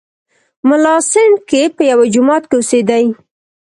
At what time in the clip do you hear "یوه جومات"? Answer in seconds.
1.91-2.43